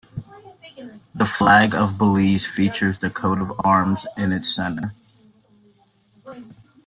[1.13, 4.95] The flag of Belize features the coat of arms in its center.